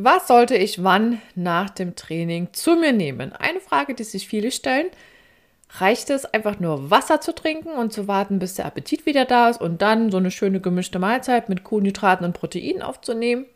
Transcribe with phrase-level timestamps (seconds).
[0.00, 3.32] Was sollte ich wann nach dem Training zu mir nehmen?
[3.32, 4.86] Eine Frage, die sich viele stellen.
[5.70, 9.48] Reicht es einfach nur Wasser zu trinken und zu warten, bis der Appetit wieder da
[9.48, 13.46] ist und dann so eine schöne gemischte Mahlzeit mit Kohlenhydraten und Proteinen aufzunehmen?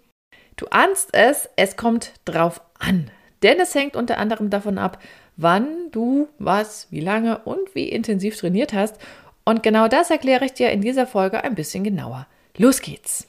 [0.56, 3.08] Du ahnst es, es kommt drauf an.
[3.44, 4.98] Denn es hängt unter anderem davon ab,
[5.36, 8.96] wann du was, wie lange und wie intensiv trainiert hast.
[9.44, 12.26] Und genau das erkläre ich dir in dieser Folge ein bisschen genauer.
[12.56, 13.28] Los geht's!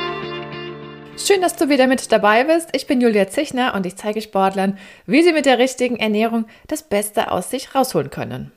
[1.17, 2.69] Schön, dass du wieder mit dabei bist.
[2.73, 6.83] Ich bin Julia Zichner und ich zeige Sportlern, wie sie mit der richtigen Ernährung das
[6.83, 8.51] Beste aus sich rausholen können.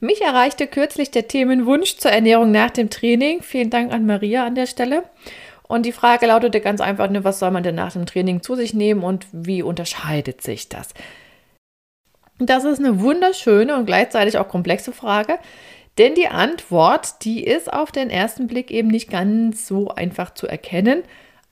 [0.00, 3.42] Mich erreichte kürzlich der Themenwunsch zur Ernährung nach dem Training.
[3.42, 5.02] Vielen Dank an Maria an der Stelle.
[5.64, 8.54] Und die Frage lautete ganz einfach, ne, was soll man denn nach dem Training zu
[8.54, 10.88] sich nehmen und wie unterscheidet sich das?
[12.38, 15.38] Das ist eine wunderschöne und gleichzeitig auch komplexe Frage,
[15.98, 20.46] denn die Antwort, die ist auf den ersten Blick eben nicht ganz so einfach zu
[20.46, 21.02] erkennen,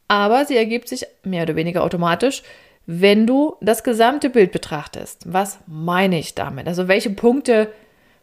[0.08, 2.42] aber sie ergibt sich mehr oder weniger automatisch,
[2.86, 5.32] wenn du das gesamte Bild betrachtest.
[5.32, 6.68] Was meine ich damit?
[6.68, 7.72] Also welche Punkte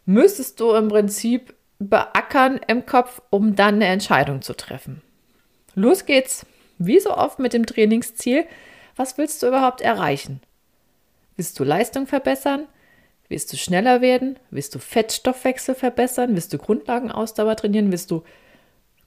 [0.06, 5.02] müsstest du im Prinzip beackern im Kopf, um dann eine Entscheidung zu treffen?
[5.74, 6.46] Los geht's,
[6.78, 8.46] wie so oft mit dem Trainingsziel.
[8.96, 10.40] Was willst du überhaupt erreichen?
[11.36, 12.66] Willst du Leistung verbessern?
[13.34, 14.38] Willst du schneller werden?
[14.52, 16.34] Willst du Fettstoffwechsel verbessern?
[16.34, 17.90] Willst du Grundlagenausdauer trainieren?
[17.90, 18.22] Willst du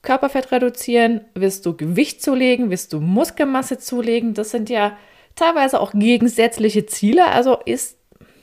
[0.02, 1.22] Körperfett reduzieren?
[1.34, 2.70] Willst du Gewicht zulegen?
[2.70, 4.34] Willst du Muskelmasse zulegen?
[4.34, 4.98] Das sind ja
[5.36, 7.28] teilweise auch gegensätzliche Ziele.
[7.28, 8.00] Also ist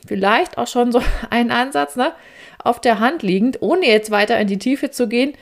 [0.06, 2.14] vielleicht auch schon so ein Ansatz ne,
[2.62, 5.34] auf der Hand liegend, ohne jetzt weiter in die Tiefe zu gehen.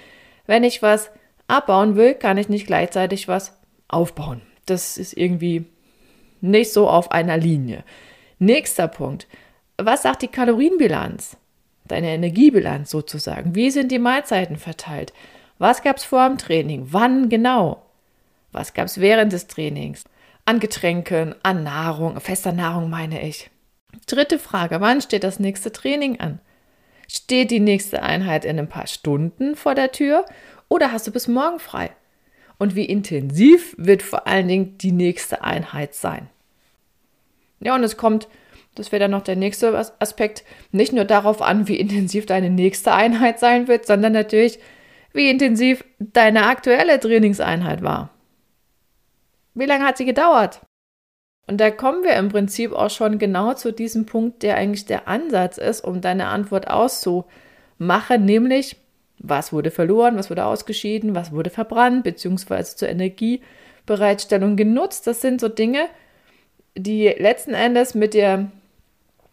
[0.49, 1.13] Wenn ich was
[1.47, 4.43] abbauen will, kann ich nicht gleichzeitig was aufbauen.
[4.67, 5.67] Das ist irgendwie
[6.41, 7.85] nicht so auf einer Linie.
[8.41, 9.29] Nächster Punkt.
[9.85, 11.37] Was sagt die Kalorienbilanz?
[11.87, 13.55] Deine Energiebilanz sozusagen.
[13.55, 15.13] Wie sind die Mahlzeiten verteilt?
[15.59, 16.89] Was gab es vor dem Training?
[16.91, 17.87] Wann genau?
[18.53, 20.05] Was gab es während des Trainings?
[20.45, 23.51] An Getränken, an Nahrung, fester Nahrung meine ich.
[24.07, 26.41] Dritte Frage, wann steht das nächste Training an?
[27.09, 30.25] Steht die nächste Einheit in ein paar Stunden vor der Tür
[30.69, 31.91] oder hast du bis morgen frei?
[32.59, 36.29] Und wie intensiv wird vor allen Dingen die nächste Einheit sein?
[37.61, 38.29] Ja, und es kommt
[38.75, 40.45] das wäre dann noch der nächste Aspekt.
[40.71, 44.59] Nicht nur darauf an, wie intensiv deine nächste Einheit sein wird, sondern natürlich,
[45.13, 48.11] wie intensiv deine aktuelle Trainingseinheit war.
[49.55, 50.61] Wie lange hat sie gedauert?
[51.47, 55.09] Und da kommen wir im Prinzip auch schon genau zu diesem Punkt, der eigentlich der
[55.09, 58.77] Ansatz ist, um deine Antwort auszumachen, nämlich
[59.19, 65.07] was wurde verloren, was wurde ausgeschieden, was wurde verbrannt, beziehungsweise zur Energiebereitstellung genutzt.
[65.07, 65.89] Das sind so Dinge,
[66.77, 68.51] die letzten Endes mit der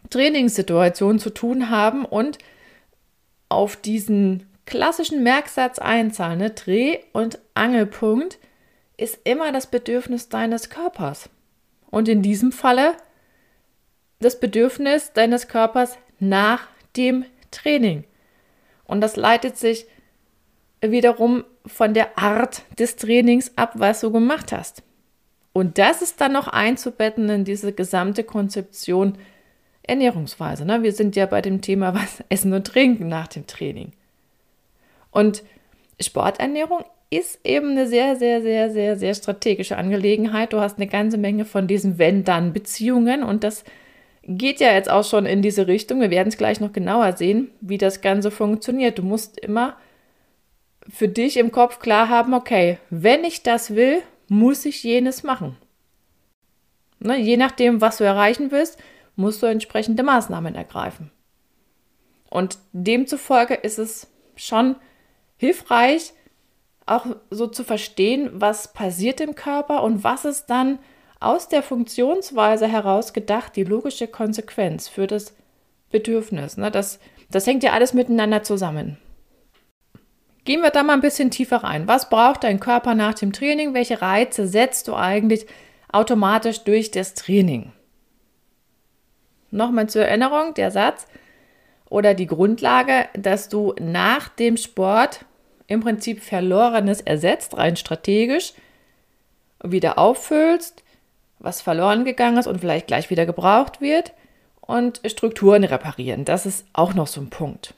[0.09, 2.37] Trainingssituation zu tun haben und
[3.49, 6.39] auf diesen klassischen Merksatz einzahlen.
[6.39, 6.51] Ne?
[6.51, 8.37] Dreh- und Angelpunkt
[8.97, 11.29] ist immer das Bedürfnis deines Körpers.
[11.89, 12.95] Und in diesem Falle
[14.19, 16.67] das Bedürfnis deines Körpers nach
[16.97, 18.03] dem Training.
[18.85, 19.87] Und das leitet sich
[20.81, 24.83] wiederum von der Art des Trainings ab, was du gemacht hast.
[25.53, 29.17] Und das ist dann noch einzubetten in diese gesamte Konzeption
[29.89, 30.65] Ernährungsweise.
[30.65, 30.83] Ne?
[30.83, 33.91] Wir sind ja bei dem Thema, was essen und trinken nach dem Training.
[35.11, 35.43] Und
[35.99, 40.53] Sporternährung ist eben eine sehr, sehr, sehr, sehr, sehr strategische Angelegenheit.
[40.53, 43.63] Du hast eine ganze Menge von diesen Wenn-Dann-Beziehungen und das
[44.23, 46.01] geht ja jetzt auch schon in diese Richtung.
[46.01, 48.99] Wir werden es gleich noch genauer sehen, wie das Ganze funktioniert.
[48.99, 49.75] Du musst immer
[50.87, 55.57] für dich im Kopf klar haben, okay, wenn ich das will, muss ich jenes machen.
[56.99, 58.77] Ne, je nachdem, was du erreichen willst,
[59.19, 61.11] musst du entsprechende Maßnahmen ergreifen.
[62.29, 64.75] Und demzufolge ist es schon
[65.37, 66.13] hilfreich,
[66.85, 70.79] auch so zu verstehen, was passiert im Körper und was ist dann
[71.19, 75.35] aus der Funktionsweise heraus gedacht, die logische Konsequenz für das
[75.91, 76.57] Bedürfnis.
[76.57, 76.71] Ne?
[76.71, 76.99] Das,
[77.29, 78.97] das hängt ja alles miteinander zusammen.
[80.45, 81.87] Gehen wir da mal ein bisschen tiefer rein.
[81.87, 83.73] Was braucht dein Körper nach dem Training?
[83.73, 85.45] Welche Reize setzt du eigentlich
[85.91, 87.73] automatisch durch das Training?
[89.51, 91.07] Nochmal zur Erinnerung, der Satz
[91.89, 95.25] oder die Grundlage, dass du nach dem Sport
[95.67, 98.53] im Prinzip Verlorenes ersetzt, rein strategisch,
[99.63, 100.83] wieder auffüllst
[101.39, 104.13] was verloren gegangen ist und vielleicht gleich wieder gebraucht wird
[104.61, 106.25] und Strukturen reparieren.
[106.25, 107.73] Das ist auch noch so ein Punkt.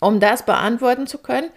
[0.00, 1.50] Um das beantworten zu können,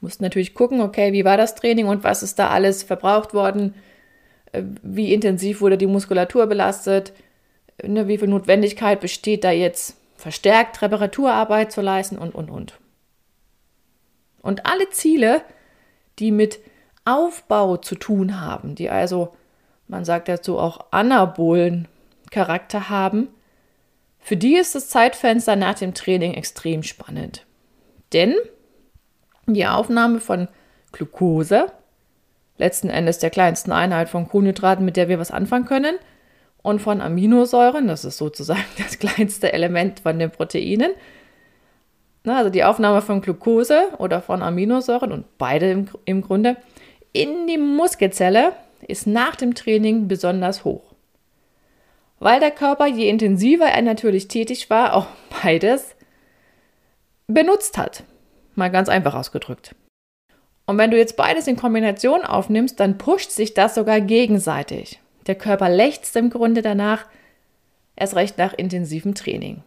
[0.00, 3.34] musst du natürlich gucken, okay, wie war das Training und was ist da alles verbraucht
[3.34, 3.74] worden,
[4.82, 7.12] wie intensiv wurde die Muskulatur belastet,
[7.82, 12.78] ne, wie viel Notwendigkeit besteht da jetzt verstärkt Reparaturarbeit zu leisten und, und, und.
[14.42, 15.42] Und alle Ziele,
[16.18, 16.58] die mit
[17.04, 19.34] Aufbau zu tun haben, die also,
[19.88, 21.88] man sagt dazu auch anabolen
[22.30, 23.28] Charakter haben,
[24.18, 27.46] für die ist das Zeitfenster nach dem Training extrem spannend.
[28.12, 28.34] Denn
[29.46, 30.48] die Aufnahme von
[30.90, 31.70] Glucose,
[32.58, 35.96] letzten Endes der kleinsten Einheit von Kohlenhydraten, mit der wir was anfangen können,
[36.62, 40.92] und von Aminosäuren, das ist sozusagen das kleinste Element von den Proteinen.
[42.24, 46.56] Also die Aufnahme von Glucose oder von Aminosäuren und beide im, im Grunde
[47.12, 48.52] in die Muskelzelle
[48.86, 50.94] ist nach dem Training besonders hoch.
[52.18, 55.06] Weil der Körper, je intensiver er natürlich tätig war, auch
[55.42, 55.94] beides
[57.28, 58.02] benutzt hat.
[58.54, 59.74] Mal ganz einfach ausgedrückt.
[60.66, 65.00] Und wenn du jetzt beides in Kombination aufnimmst, dann pusht sich das sogar gegenseitig.
[65.26, 67.06] Der Körper lechzt im Grunde danach,
[67.94, 69.62] erst recht nach intensivem Training.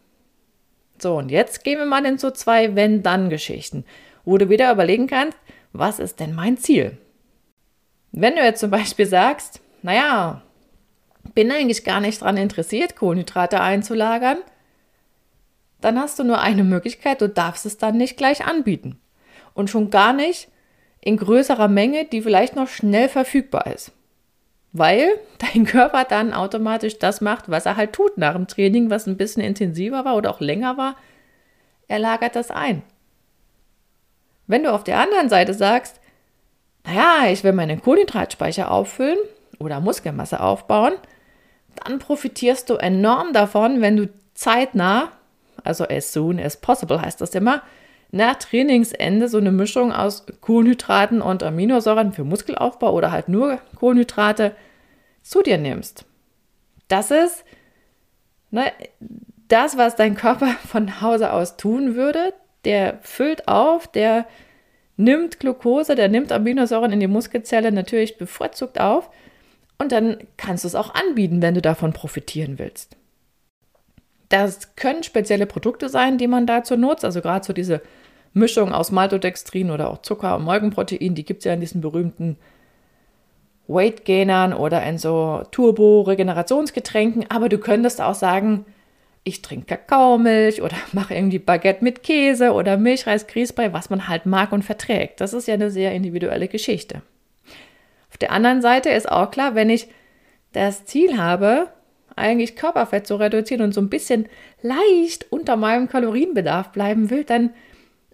[1.01, 3.85] So, und jetzt gehen wir mal in so zwei Wenn-Dann-Geschichten,
[4.25, 5.37] wo du wieder überlegen kannst,
[5.71, 6.97] was ist denn mein Ziel?
[8.11, 10.41] Wenn du jetzt zum Beispiel sagst, naja,
[11.33, 14.39] bin eigentlich gar nicht daran interessiert, Kohlenhydrate einzulagern,
[15.79, 18.99] dann hast du nur eine Möglichkeit, du darfst es dann nicht gleich anbieten.
[19.53, 20.49] Und schon gar nicht
[21.01, 23.91] in größerer Menge, die vielleicht noch schnell verfügbar ist.
[24.71, 29.07] Weil dein Körper dann automatisch das macht, was er halt tut nach dem Training, was
[29.07, 30.95] ein bisschen intensiver war oder auch länger war.
[31.87, 32.83] Er lagert das ein.
[34.47, 35.99] Wenn du auf der anderen Seite sagst,
[36.85, 39.17] naja, ich will meinen Kohlenhydratspeicher auffüllen
[39.59, 40.93] oder Muskelmasse aufbauen,
[41.83, 45.11] dann profitierst du enorm davon, wenn du zeitnah
[45.63, 47.61] also as soon as possible heißt das immer,
[48.11, 54.55] nach Trainingsende so eine Mischung aus Kohlenhydraten und Aminosäuren für Muskelaufbau oder halt nur Kohlenhydrate
[55.21, 56.05] zu dir nimmst.
[56.87, 57.45] Das ist
[58.51, 58.71] ne,
[59.47, 62.33] das, was dein Körper von Hause aus tun würde.
[62.65, 64.25] Der füllt auf, der
[64.97, 69.09] nimmt Glucose, der nimmt Aminosäuren in die Muskelzelle natürlich bevorzugt auf
[69.77, 72.97] und dann kannst du es auch anbieten, wenn du davon profitieren willst.
[74.29, 77.03] Das können spezielle Produkte sein, die man dazu nutzt.
[77.03, 77.81] Also gerade so diese
[78.33, 82.37] Mischung aus Maltodextrin oder auch Zucker und Molkenprotein, die gibt es ja in diesen berühmten
[83.67, 87.25] Weight Gainern oder in so Turbo-Regenerationsgetränken.
[87.29, 88.65] Aber du könntest auch sagen,
[89.23, 94.25] ich trinke Kakaomilch oder mache irgendwie Baguette mit Käse oder Milchreis Grießbrei, was man halt
[94.25, 95.21] mag und verträgt.
[95.21, 97.01] Das ist ja eine sehr individuelle Geschichte.
[98.09, 99.87] Auf der anderen Seite ist auch klar, wenn ich
[100.51, 101.67] das Ziel habe,
[102.19, 104.27] eigentlich Körperfett zu reduzieren und so ein bisschen
[104.61, 107.51] leicht unter meinem Kalorienbedarf bleiben will, dann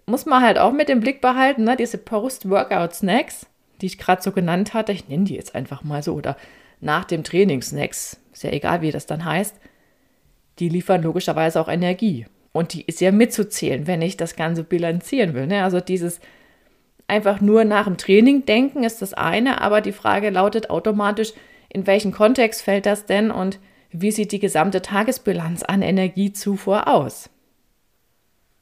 [0.06, 3.46] muss man halt auch mit dem Blick behalten, ne, diese Post-Workout-Snacks,
[3.80, 6.36] die ich gerade so genannt hatte, ich nenne die jetzt einfach mal so, oder
[6.80, 9.56] nach dem Training Snacks, ist ja egal, wie das dann heißt,
[10.58, 12.26] die liefern logischerweise auch Energie.
[12.52, 15.46] Und die ist ja mitzuzählen, wenn ich das Ganze bilanzieren will.
[15.46, 15.62] Ne?
[15.62, 16.20] Also dieses
[17.08, 21.32] einfach nur nach dem Training denken ist das eine, aber die Frage lautet automatisch,
[21.68, 23.58] in welchen Kontext fällt das denn und
[23.90, 27.30] wie sieht die gesamte Tagesbilanz an Energiezufuhr aus?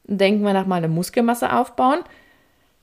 [0.04, 2.00] Denken wir nach mal eine Muskelmasse aufbauen.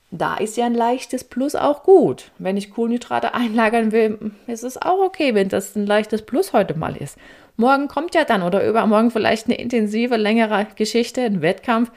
[0.10, 2.32] Da ist ja ein leichtes Plus auch gut.
[2.38, 6.78] Wenn ich Kohlenhydrate einlagern will, ist es auch okay, wenn das ein leichtes Plus heute
[6.78, 7.18] mal ist.
[7.56, 11.92] Morgen kommt ja dann oder übermorgen vielleicht eine intensive, längere Geschichte, ein Wettkampf.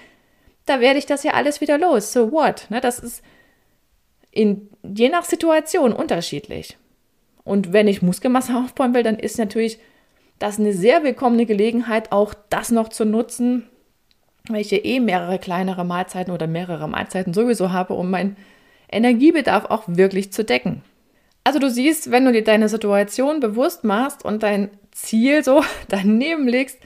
[0.66, 2.12] Da werde ich das ja alles wieder los.
[2.12, 2.66] So what?
[2.68, 3.22] Ne, das ist
[4.30, 6.76] in, je nach Situation unterschiedlich.
[7.44, 9.78] Und wenn ich Muskelmasse aufbauen will, dann ist natürlich
[10.38, 13.68] das ist eine sehr willkommene Gelegenheit, auch das noch zu nutzen,
[14.48, 18.36] weil ich ja eh mehrere kleinere Mahlzeiten oder mehrere Mahlzeiten sowieso habe, um meinen
[18.90, 20.82] Energiebedarf auch wirklich zu decken.
[21.44, 26.48] Also du siehst, wenn du dir deine Situation bewusst machst und dein Ziel so daneben
[26.48, 26.78] legst,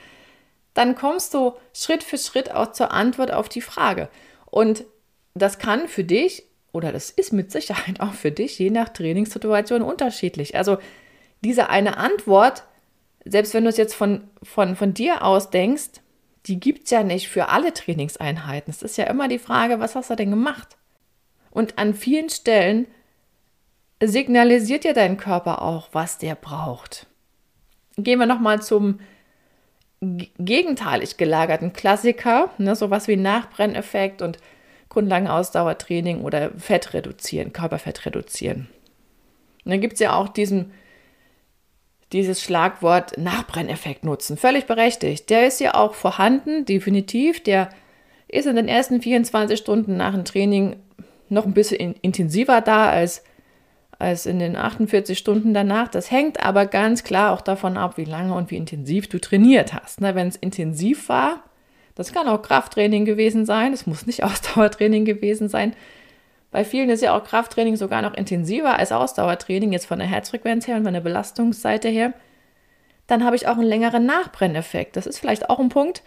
[0.75, 4.09] dann kommst du Schritt für Schritt auch zur Antwort auf die Frage.
[4.47, 4.85] Und
[5.35, 9.83] das kann für dich oder das ist mit Sicherheit auch für dich je nach Trainingssituation
[9.83, 10.57] unterschiedlich.
[10.57, 10.78] Also
[11.43, 12.64] diese eine Antwort
[13.30, 16.00] selbst wenn du es jetzt von, von, von dir aus denkst,
[16.47, 18.70] die gibt es ja nicht für alle Trainingseinheiten.
[18.70, 20.76] Es ist ja immer die Frage, was hast du denn gemacht?
[21.50, 22.87] Und an vielen Stellen
[24.02, 27.06] signalisiert dir dein Körper auch, was der braucht.
[27.97, 29.00] Gehen wir nochmal zum
[30.00, 34.38] gegenteilig gelagerten Klassiker, ne, sowas wie Nachbrenneffekt und
[34.88, 38.68] Grundlagenausdauertraining oder Fett reduzieren, Körperfett reduzieren.
[39.64, 40.73] Und dann gibt es ja auch diesen,
[42.12, 44.37] dieses Schlagwort Nachbrenneffekt nutzen.
[44.37, 45.29] Völlig berechtigt.
[45.31, 47.43] Der ist ja auch vorhanden, definitiv.
[47.43, 47.71] Der
[48.29, 50.77] ist in den ersten 24 Stunden nach dem Training
[51.29, 53.23] noch ein bisschen intensiver da als,
[53.99, 55.88] als in den 48 Stunden danach.
[55.88, 59.75] Das hängt aber ganz klar auch davon ab, wie lange und wie intensiv du trainiert
[59.75, 60.00] hast.
[60.00, 61.45] Wenn es intensiv war,
[61.95, 65.75] das kann auch Krafttraining gewesen sein, es muss nicht Ausdauertraining gewesen sein.
[66.50, 70.67] Bei vielen ist ja auch Krafttraining sogar noch intensiver als Ausdauertraining, jetzt von der Herzfrequenz
[70.67, 72.14] her und von der Belastungsseite her.
[73.07, 74.97] Dann habe ich auch einen längeren Nachbrenneffekt.
[74.97, 76.02] Das ist vielleicht auch ein Punkt,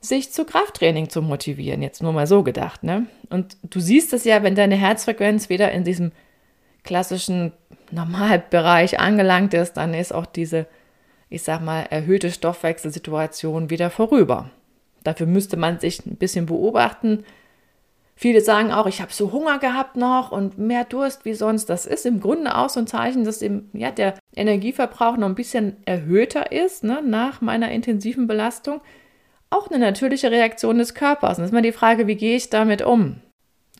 [0.00, 1.82] sich zu Krafttraining zu motivieren.
[1.82, 2.82] Jetzt nur mal so gedacht.
[2.82, 3.06] Ne?
[3.28, 6.12] Und du siehst es ja, wenn deine Herzfrequenz wieder in diesem
[6.82, 7.52] klassischen
[7.90, 10.66] Normalbereich angelangt ist, dann ist auch diese,
[11.28, 14.50] ich sag mal, erhöhte Stoffwechselsituation wieder vorüber.
[15.04, 17.24] Dafür müsste man sich ein bisschen beobachten.
[18.22, 21.70] Viele sagen auch, ich habe so Hunger gehabt noch und mehr Durst wie sonst.
[21.70, 25.34] Das ist im Grunde auch so ein Zeichen, dass eben, ja, der Energieverbrauch noch ein
[25.34, 28.82] bisschen erhöhter ist ne, nach meiner intensiven Belastung
[29.48, 31.38] auch eine natürliche Reaktion des Körpers.
[31.38, 33.22] Und das ist mal die Frage, wie gehe ich damit um?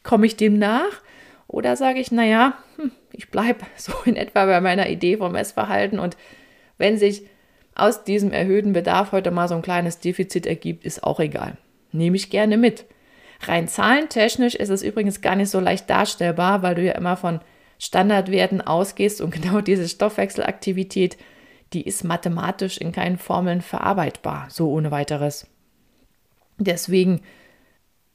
[0.04, 1.02] Komme ich dem nach?
[1.46, 5.98] Oder sage ich, naja, hm, ich bleibe so in etwa bei meiner Idee vom Essverhalten
[5.98, 6.16] und
[6.78, 7.26] wenn sich
[7.74, 11.58] aus diesem erhöhten Bedarf heute mal so ein kleines Defizit ergibt, ist auch egal.
[11.92, 12.86] Nehme ich gerne mit.
[13.42, 17.40] Rein zahlentechnisch ist es übrigens gar nicht so leicht darstellbar, weil du ja immer von
[17.78, 21.16] Standardwerten ausgehst und genau diese Stoffwechselaktivität,
[21.72, 25.46] die ist mathematisch in keinen Formeln verarbeitbar, so ohne weiteres.
[26.58, 27.22] Deswegen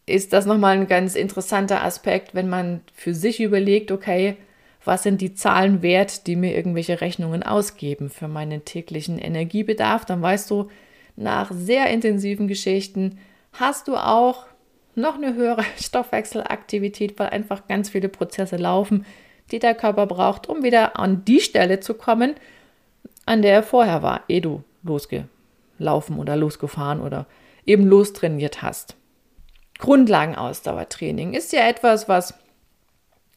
[0.06, 4.38] ist das nochmal ein ganz interessanter Aspekt, wenn man für sich überlegt, okay,
[4.84, 10.22] was sind die Zahlen wert, die mir irgendwelche Rechnungen ausgeben für meinen täglichen Energiebedarf, dann
[10.22, 10.70] weißt du,
[11.16, 13.18] nach sehr intensiven Geschichten
[13.52, 14.46] hast du auch
[14.96, 19.06] noch eine höhere Stoffwechselaktivität, weil einfach ganz viele Prozesse laufen,
[19.52, 22.36] die der Körper braucht, um wieder an die Stelle zu kommen,
[23.26, 27.26] an der er vorher war, ehe du losgelaufen oder losgefahren oder
[27.66, 28.96] eben lostrainiert hast.
[29.80, 32.34] Grundlagenausdauertraining ist ja etwas, was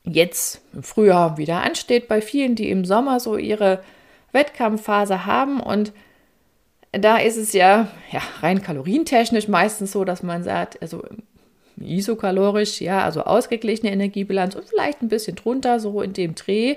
[0.05, 3.83] jetzt im Frühjahr wieder ansteht bei vielen, die im Sommer so ihre
[4.33, 5.93] Wettkampfphase haben und
[6.93, 11.05] da ist es ja, ja rein kalorientechnisch meistens so, dass man sagt, also
[11.81, 16.77] isokalorisch, ja, also ausgeglichene Energiebilanz und vielleicht ein bisschen drunter, so in dem Dreh.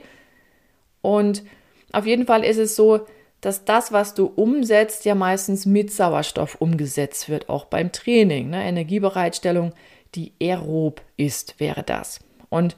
[1.02, 1.44] Und
[1.92, 3.06] auf jeden Fall ist es so,
[3.42, 8.52] dass das, was du umsetzt, ja meistens mit Sauerstoff umgesetzt wird, auch beim Training.
[8.52, 8.64] Ne?
[8.64, 9.74] Energiebereitstellung,
[10.14, 12.20] die aerob ist, wäre das.
[12.50, 12.76] Und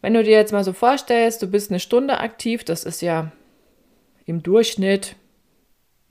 [0.00, 3.32] wenn du dir jetzt mal so vorstellst, du bist eine Stunde aktiv, das ist ja
[4.26, 5.16] im Durchschnitt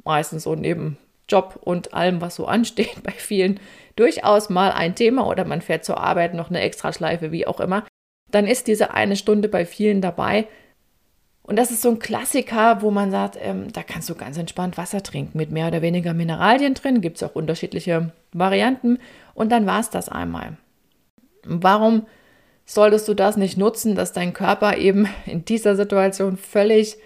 [0.03, 0.98] meistens so neben
[1.29, 3.60] Job und allem, was so ansteht, bei vielen
[4.00, 7.86] durchaus mal ein Thema oder man fährt zur Arbeit noch eine Extraschleife, wie auch immer,
[8.32, 10.48] dann ist diese eine Stunde bei vielen dabei,
[11.50, 14.77] und das ist so ein Klassiker, wo man sagt, ähm, da kannst du ganz entspannt
[14.77, 17.01] Wasser trinken mit mehr oder weniger Mineralien drin.
[17.01, 19.00] Gibt es auch unterschiedliche Varianten.
[19.34, 20.58] Und dann war es das einmal.
[21.44, 22.06] Warum
[22.68, 26.98] solltest du das nicht nutzen, dass dein Körper eben in dieser Situation völlig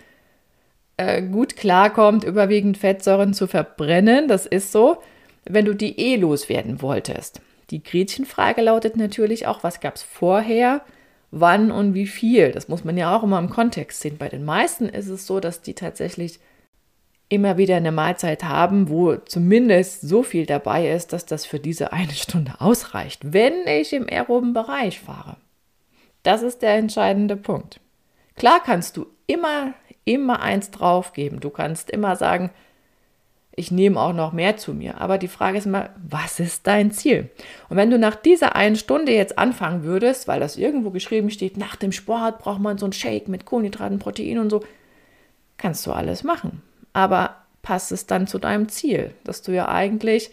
[0.97, 4.27] äh, gut klarkommt, überwiegend Fettsäuren zu verbrennen?
[4.27, 4.97] Das ist so,
[5.45, 7.41] wenn du die eh loswerden wolltest.
[7.69, 10.81] Die Gretchenfrage lautet natürlich auch, was gab es vorher?
[11.33, 12.51] wann und wie viel.
[12.51, 14.17] Das muss man ja auch immer im Kontext sehen.
[14.17, 16.39] Bei den meisten ist es so, dass die tatsächlich
[17.27, 21.91] immer wieder eine Mahlzeit haben, wo zumindest so viel dabei ist, dass das für diese
[21.91, 25.37] eine Stunde ausreicht, wenn ich im aeroben Bereich fahre.
[26.21, 27.79] Das ist der entscheidende Punkt.
[28.35, 29.73] Klar kannst du immer,
[30.05, 31.39] immer eins draufgeben.
[31.39, 32.51] Du kannst immer sagen,
[33.55, 34.99] ich nehme auch noch mehr zu mir.
[34.99, 37.29] Aber die Frage ist immer, was ist dein Ziel?
[37.69, 41.57] Und wenn du nach dieser einen Stunde jetzt anfangen würdest, weil das irgendwo geschrieben steht,
[41.57, 44.63] nach dem Sport braucht man so einen Shake mit Kohlenhydraten, Protein und so,
[45.57, 46.63] kannst du alles machen.
[46.93, 50.31] Aber passt es dann zu deinem Ziel, dass du ja eigentlich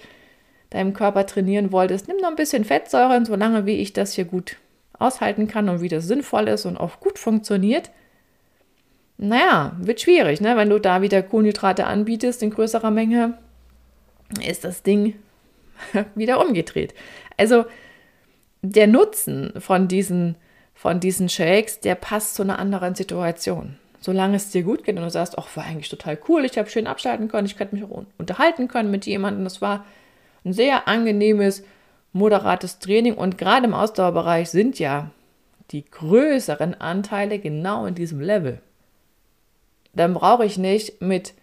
[0.71, 4.57] deinem Körper trainieren wolltest, nimm noch ein bisschen Fettsäuren, solange wie ich das hier gut
[4.99, 7.91] aushalten kann und wie das sinnvoll ist und auch gut funktioniert
[9.23, 10.57] naja, wird schwierig, ne?
[10.57, 13.37] Wenn du da wieder Kohlenhydrate anbietest in größerer Menge,
[14.43, 15.15] ist das Ding
[16.15, 16.95] wieder umgedreht.
[17.37, 17.67] Also
[18.63, 20.37] der Nutzen von diesen,
[20.75, 23.77] von diesen Shakes, der passt zu einer anderen Situation.
[24.01, 26.71] Solange es dir gut geht und du sagst, ach, war eigentlich total cool, ich habe
[26.71, 29.45] schön abschalten können, ich könnte mich auch unterhalten können mit jemandem.
[29.45, 29.85] Das war
[30.47, 31.63] ein sehr angenehmes,
[32.15, 35.11] moderates Training und gerade im Ausdauerbereich sind ja
[35.73, 38.63] die größeren Anteile genau in diesem Level
[39.93, 41.35] dann brauche ich nicht mit,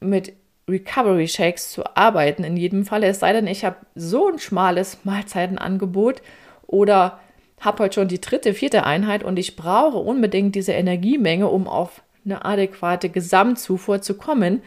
[0.00, 0.32] mit
[0.68, 3.02] Recovery Shakes zu arbeiten in jedem Fall.
[3.02, 6.22] Es sei denn, ich habe so ein schmales Mahlzeitenangebot
[6.66, 7.20] oder
[7.60, 12.02] habe heute schon die dritte, vierte Einheit und ich brauche unbedingt diese Energiemenge, um auf
[12.24, 14.62] eine adäquate Gesamtzufuhr zu kommen,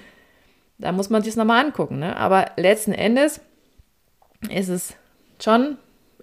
[0.78, 2.00] da muss man sich nochmal angucken.
[2.00, 2.18] Ne?
[2.18, 3.40] Aber letzten Endes
[4.50, 4.96] ist es
[5.42, 5.78] schon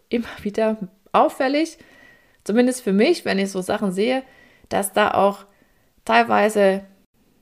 [0.08, 0.76] immer wieder
[1.12, 1.78] auffällig,
[2.44, 4.22] zumindest für mich, wenn ich so Sachen sehe,
[4.68, 5.44] dass da auch
[6.08, 6.82] teilweise,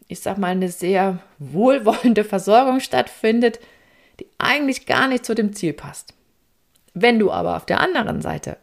[0.08, 3.61] ich sag mal, eine sehr wohlwollende Versorgung stattfindet,
[4.20, 6.14] die eigentlich gar nicht zu dem Ziel passt.
[6.94, 8.56] Wenn du aber auf der anderen Seite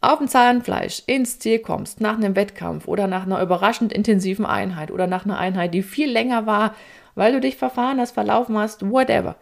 [0.00, 4.90] auf dem Zahnfleisch ins Ziel kommst, nach einem Wettkampf oder nach einer überraschend intensiven Einheit
[4.90, 6.74] oder nach einer Einheit, die viel länger war,
[7.14, 9.36] weil du dich verfahren hast, verlaufen hast, whatever,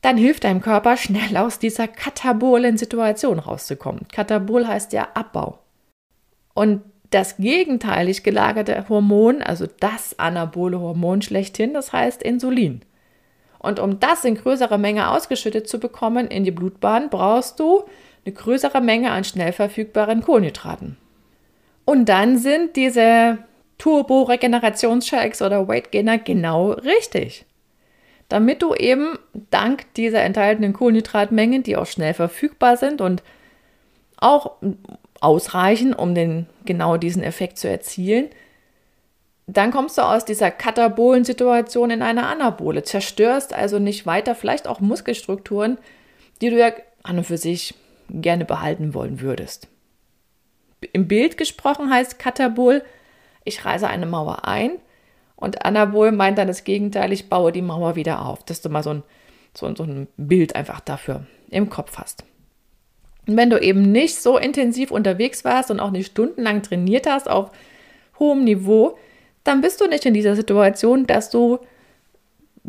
[0.00, 4.06] dann hilft deinem Körper schnell aus dieser katabolen Situation rauszukommen.
[4.08, 5.58] Katabol heißt ja Abbau.
[6.54, 6.82] Und
[7.14, 12.82] das gegenteilig gelagerte Hormon, also das anabole Hormon schlechthin, das heißt Insulin.
[13.58, 17.84] Und um das in größerer Menge ausgeschüttet zu bekommen in die Blutbahn, brauchst du
[18.24, 20.96] eine größere Menge an schnell verfügbaren Kohlenhydraten.
[21.84, 23.38] Und dann sind diese
[23.78, 27.46] Turbo-Regenerationsshakes oder Weight Gainer genau richtig.
[28.28, 29.18] Damit du eben
[29.50, 33.22] dank dieser enthaltenen Kohlenhydratmengen, die auch schnell verfügbar sind und
[34.16, 34.56] auch
[35.24, 38.28] ausreichen, um den, genau diesen Effekt zu erzielen,
[39.46, 44.66] dann kommst du aus dieser katabolen Situation in eine Anabole, zerstörst also nicht weiter vielleicht
[44.66, 45.78] auch Muskelstrukturen,
[46.40, 47.74] die du ja an und für sich
[48.08, 49.68] gerne behalten wollen würdest.
[50.92, 52.82] Im Bild gesprochen heißt Katabol,
[53.44, 54.72] ich reiße eine Mauer ein
[55.36, 58.82] und Anabol meint dann das Gegenteil, ich baue die Mauer wieder auf, dass du mal
[58.82, 59.02] so ein,
[59.54, 62.24] so, so ein Bild einfach dafür im Kopf hast.
[63.26, 67.28] Und wenn du eben nicht so intensiv unterwegs warst und auch nicht stundenlang trainiert hast
[67.28, 67.50] auf
[68.18, 68.98] hohem Niveau,
[69.44, 71.58] dann bist du nicht in dieser Situation, dass du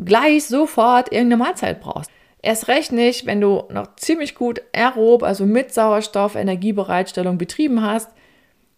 [0.02, 2.10] gleich sofort irgendeine Mahlzeit brauchst.
[2.42, 8.10] Erst recht nicht, wenn du noch ziemlich gut aerob, also mit Sauerstoff, Energiebereitstellung betrieben hast,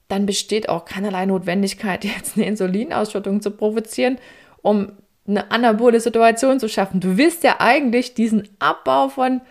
[0.07, 4.19] dann besteht auch keinerlei Notwendigkeit, jetzt eine Insulinausschüttung zu provozieren,
[4.63, 4.93] um
[5.27, 7.01] eine anabole Situation zu schaffen.
[7.01, 9.43] Du willst ja eigentlich diesen Abbau von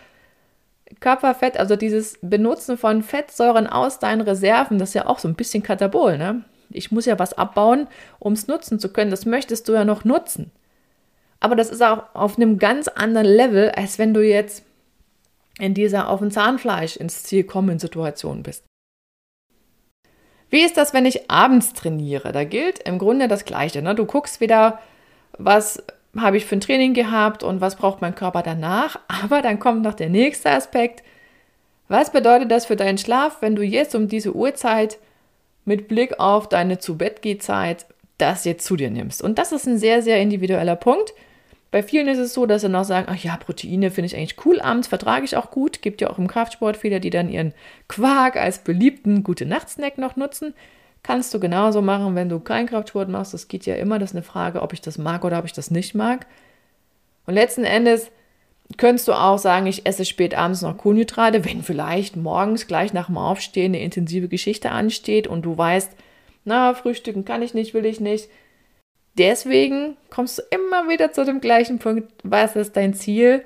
[1.00, 5.36] Körperfett, also dieses Benutzen von Fettsäuren aus deinen Reserven, das ist ja auch so ein
[5.36, 6.44] bisschen Katabol, ne?
[6.70, 7.88] Ich muss ja was abbauen,
[8.20, 9.10] um es nutzen zu können.
[9.10, 10.52] Das möchtest du ja noch nutzen.
[11.40, 14.64] Aber das ist auch auf einem ganz anderen Level, als wenn du jetzt
[15.60, 18.64] in dieser auf dem Zahnfleisch ins Ziel kommen Situation bist.
[20.50, 22.32] Wie ist das, wenn ich abends trainiere?
[22.32, 23.82] Da gilt im Grunde das Gleiche.
[23.82, 23.96] Ne?
[23.96, 24.80] Du guckst wieder,
[25.38, 25.84] was
[26.22, 29.00] habe ich für ein Training gehabt und was braucht mein Körper danach.
[29.24, 31.04] Aber dann kommt noch der nächste Aspekt.
[31.88, 34.98] Was bedeutet das für deinen Schlaf, wenn du jetzt um diese Uhrzeit
[35.66, 37.86] mit Blick auf deine Zu-Bett-Geh-Zeit
[38.18, 39.22] das jetzt zu dir nimmst?
[39.22, 41.14] Und das ist ein sehr, sehr individueller Punkt.
[41.72, 44.46] Bei vielen ist es so, dass sie noch sagen, ach ja, Proteine finde ich eigentlich
[44.46, 45.82] cool abends, vertrage ich auch gut.
[45.82, 47.54] Gibt ja auch im Kraftsport viele, die dann ihren
[47.88, 50.54] Quark als beliebten gute Nachtsnack noch nutzen.
[51.08, 53.34] Kannst du genauso machen, wenn du keinen Kraftsport machst.
[53.34, 53.98] Das geht ja immer.
[53.98, 56.28] Das ist eine Frage, ob ich das mag oder ob ich das nicht mag.
[57.26, 58.12] Und letzten Endes
[58.76, 63.08] könntest du auch sagen, ich esse spät abends noch Kohlenhydrate, wenn vielleicht morgens gleich nach
[63.08, 65.92] dem Aufstehen eine intensive Geschichte ansteht und du weißt,
[66.44, 68.30] na, frühstücken kann ich nicht, will ich nicht
[69.18, 73.44] deswegen kommst du immer wieder zu dem gleichen Punkt, was ist dein Ziel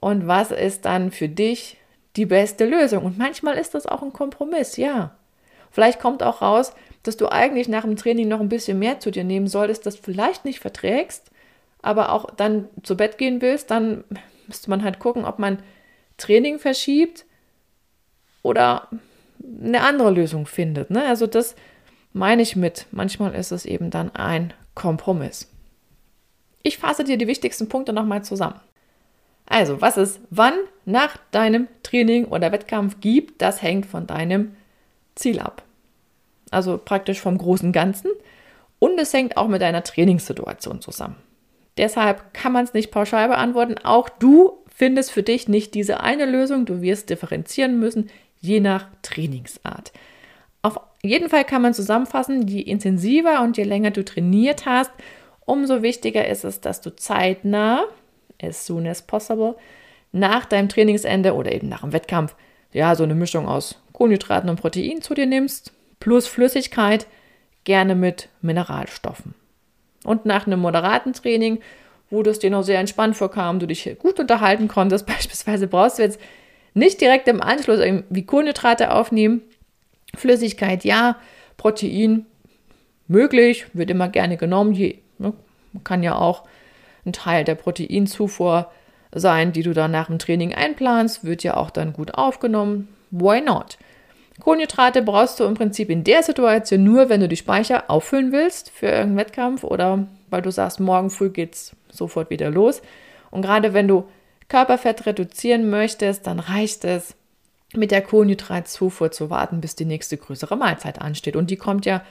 [0.00, 1.76] und was ist dann für dich
[2.16, 3.04] die beste Lösung.
[3.04, 5.16] Und manchmal ist das auch ein Kompromiss, ja.
[5.70, 9.10] Vielleicht kommt auch raus, dass du eigentlich nach dem Training noch ein bisschen mehr zu
[9.10, 11.30] dir nehmen solltest, das vielleicht nicht verträgst,
[11.82, 14.04] aber auch dann zu Bett gehen willst, dann
[14.46, 15.62] müsste man halt gucken, ob man
[16.18, 17.24] Training verschiebt
[18.42, 18.88] oder
[19.62, 20.90] eine andere Lösung findet.
[20.90, 21.04] Ne?
[21.04, 21.54] Also das
[22.12, 22.86] meine ich mit.
[22.90, 25.48] Manchmal ist es eben dann ein Kompromiss.
[26.62, 28.60] Ich fasse dir die wichtigsten Punkte nochmal zusammen.
[29.46, 34.54] Also, was es wann nach deinem Training oder Wettkampf gibt, das hängt von deinem
[35.14, 35.62] Ziel ab.
[36.50, 38.10] Also praktisch vom großen Ganzen.
[38.78, 41.16] Und es hängt auch mit deiner Trainingssituation zusammen.
[41.76, 43.76] Deshalb kann man es nicht pauschal beantworten.
[43.82, 46.64] Auch du findest für dich nicht diese eine Lösung.
[46.64, 48.10] Du wirst differenzieren müssen,
[48.40, 49.92] je nach Trainingsart.
[50.62, 54.90] Auf jeden Fall kann man zusammenfassen, je intensiver und je länger du trainiert hast,
[55.46, 57.84] umso wichtiger ist es, dass du zeitnah,
[58.42, 59.56] as soon as possible,
[60.12, 62.34] nach deinem Trainingsende oder eben nach dem Wettkampf,
[62.72, 67.06] ja, so eine Mischung aus Kohlenhydraten und Protein zu dir nimmst, plus Flüssigkeit,
[67.64, 69.34] gerne mit Mineralstoffen.
[70.04, 71.60] Und nach einem moderaten Training,
[72.08, 75.98] wo du es dir noch sehr entspannt vorkam, du dich gut unterhalten konntest, beispielsweise brauchst
[75.98, 76.20] du jetzt
[76.74, 79.42] nicht direkt im Anschluss wie Kohlenhydrate aufnehmen,
[80.16, 81.16] Flüssigkeit ja,
[81.56, 82.26] Protein
[83.06, 84.72] möglich, wird immer gerne genommen.
[84.72, 85.32] Je, ne,
[85.84, 86.44] kann ja auch
[87.04, 88.70] ein Teil der Proteinzufuhr
[89.12, 92.88] sein, die du dann nach dem Training einplanst, wird ja auch dann gut aufgenommen.
[93.10, 93.78] Why not?
[94.40, 98.70] Kohlenhydrate brauchst du im Prinzip in der Situation nur, wenn du die Speicher auffüllen willst
[98.70, 102.82] für irgendeinen Wettkampf oder weil du sagst, morgen früh geht's sofort wieder los.
[103.30, 104.04] Und gerade wenn du
[104.48, 107.14] Körperfett reduzieren möchtest, dann reicht es,
[107.74, 111.36] mit der Kohlenhydratzufuhr zu warten, bis die nächste größere Mahlzeit ansteht.
[111.36, 112.02] Und die kommt ja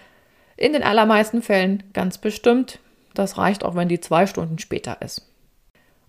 [0.55, 2.79] in den allermeisten Fällen ganz bestimmt.
[3.13, 5.25] Das reicht auch, wenn die zwei Stunden später ist.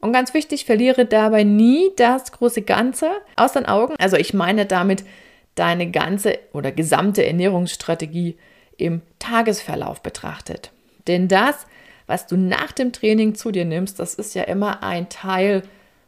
[0.01, 3.95] Und ganz wichtig, verliere dabei nie das große Ganze aus den Augen.
[3.99, 5.05] Also ich meine damit
[5.55, 8.37] deine ganze oder gesamte Ernährungsstrategie
[8.77, 10.71] im Tagesverlauf betrachtet.
[11.07, 11.67] Denn das,
[12.07, 15.63] was du nach dem Training zu dir nimmst, das ist ja immer ein Teil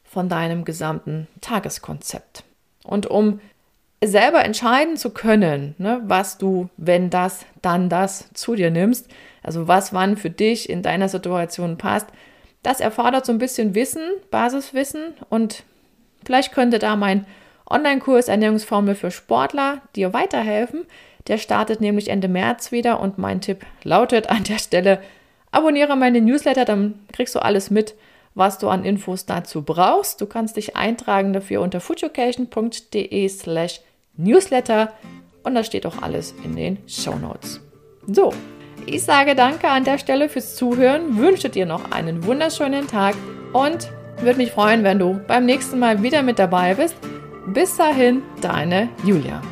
[0.05, 2.45] von deinem gesamten Tageskonzept.
[2.85, 3.41] Und um
[4.05, 9.09] selber entscheiden zu können, ne, was du, wenn das, dann das zu dir nimmst,
[9.43, 12.09] also was wann für dich in deiner Situation passt,
[12.63, 15.65] das erfordert so ein bisschen Wissen, Basiswissen und
[16.25, 17.27] vielleicht könnte da mein
[17.73, 20.87] Online-Kurs Ernährungsformel für Sportler dir weiterhelfen.
[21.29, 25.01] Der startet nämlich Ende März wieder und mein Tipp lautet an der Stelle,
[25.51, 27.95] abonniere meine Newsletter, dann kriegst du alles mit,
[28.35, 30.21] was du an Infos dazu brauchst.
[30.21, 33.81] Du kannst dich eintragen dafür unter foodeducation.de slash
[34.17, 34.93] newsletter
[35.43, 37.61] und da steht auch alles in den Show Notes.
[38.07, 38.33] So,
[38.87, 43.15] ich sage danke an der Stelle fürs Zuhören, wünsche dir noch einen wunderschönen Tag
[43.53, 43.89] und
[44.21, 46.97] würde mich freuen, wenn du beim nächsten Mal wieder mit dabei bist.
[47.47, 49.43] Bis dahin, deine Julia.